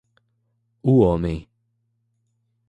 O 0.81 1.01
homem 1.05 1.47